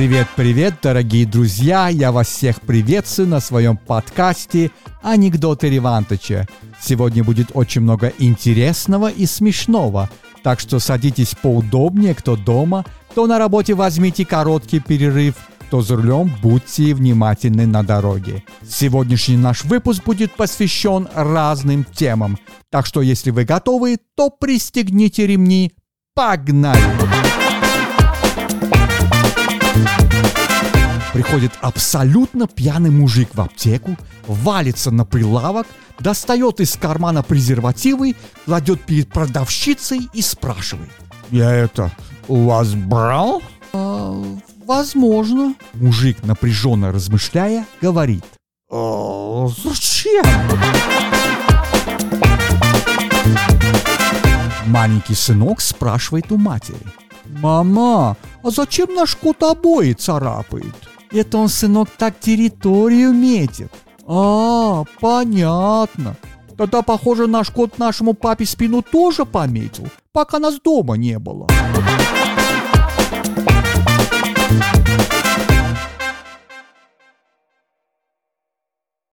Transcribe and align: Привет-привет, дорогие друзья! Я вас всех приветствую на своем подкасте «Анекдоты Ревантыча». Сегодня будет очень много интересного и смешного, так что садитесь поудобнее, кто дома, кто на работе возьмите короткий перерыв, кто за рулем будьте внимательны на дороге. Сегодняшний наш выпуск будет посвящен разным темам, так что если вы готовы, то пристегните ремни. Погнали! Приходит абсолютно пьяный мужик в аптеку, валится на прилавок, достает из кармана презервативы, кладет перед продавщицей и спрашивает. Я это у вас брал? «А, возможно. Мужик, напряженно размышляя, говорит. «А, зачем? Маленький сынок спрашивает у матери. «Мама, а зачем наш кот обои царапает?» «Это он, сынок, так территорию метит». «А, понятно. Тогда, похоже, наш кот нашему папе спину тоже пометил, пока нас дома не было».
Привет-привет, 0.00 0.76
дорогие 0.82 1.26
друзья! 1.26 1.88
Я 1.88 2.10
вас 2.10 2.28
всех 2.28 2.62
приветствую 2.62 3.28
на 3.28 3.38
своем 3.38 3.76
подкасте 3.76 4.70
«Анекдоты 5.02 5.68
Ревантыча». 5.68 6.48
Сегодня 6.80 7.22
будет 7.22 7.50
очень 7.52 7.82
много 7.82 8.10
интересного 8.18 9.10
и 9.10 9.26
смешного, 9.26 10.08
так 10.42 10.58
что 10.58 10.78
садитесь 10.78 11.34
поудобнее, 11.34 12.14
кто 12.14 12.36
дома, 12.36 12.86
кто 13.10 13.26
на 13.26 13.38
работе 13.38 13.74
возьмите 13.74 14.24
короткий 14.24 14.80
перерыв, 14.80 15.34
кто 15.66 15.82
за 15.82 15.96
рулем 15.96 16.34
будьте 16.40 16.94
внимательны 16.94 17.66
на 17.66 17.82
дороге. 17.82 18.42
Сегодняшний 18.66 19.36
наш 19.36 19.64
выпуск 19.64 20.02
будет 20.02 20.34
посвящен 20.34 21.08
разным 21.14 21.84
темам, 21.84 22.38
так 22.70 22.86
что 22.86 23.02
если 23.02 23.32
вы 23.32 23.44
готовы, 23.44 23.98
то 24.16 24.30
пристегните 24.30 25.26
ремни. 25.26 25.74
Погнали! 26.14 27.49
Приходит 31.30 31.52
абсолютно 31.60 32.48
пьяный 32.48 32.90
мужик 32.90 33.28
в 33.34 33.40
аптеку, 33.40 33.96
валится 34.26 34.90
на 34.90 35.04
прилавок, 35.04 35.68
достает 36.00 36.58
из 36.58 36.72
кармана 36.72 37.22
презервативы, 37.22 38.16
кладет 38.46 38.80
перед 38.80 39.10
продавщицей 39.10 40.08
и 40.12 40.22
спрашивает. 40.22 40.90
Я 41.30 41.52
это 41.52 41.92
у 42.26 42.46
вас 42.46 42.74
брал? 42.74 43.44
«А, 43.72 44.20
возможно. 44.66 45.54
Мужик, 45.74 46.16
напряженно 46.24 46.90
размышляя, 46.90 47.64
говорит. 47.80 48.24
«А, 48.68 49.46
зачем? 49.62 50.24
Маленький 54.66 55.14
сынок 55.14 55.60
спрашивает 55.60 56.32
у 56.32 56.36
матери. 56.36 56.80
«Мама, 57.40 58.16
а 58.42 58.50
зачем 58.50 58.92
наш 58.96 59.14
кот 59.14 59.40
обои 59.44 59.92
царапает?» 59.92 60.89
«Это 61.10 61.38
он, 61.38 61.48
сынок, 61.48 61.88
так 61.96 62.18
территорию 62.20 63.12
метит». 63.12 63.72
«А, 64.06 64.84
понятно. 65.00 66.16
Тогда, 66.56 66.82
похоже, 66.82 67.26
наш 67.26 67.50
кот 67.50 67.78
нашему 67.78 68.14
папе 68.14 68.44
спину 68.44 68.82
тоже 68.82 69.24
пометил, 69.24 69.88
пока 70.12 70.38
нас 70.38 70.60
дома 70.60 70.94
не 70.94 71.18
было». 71.18 71.46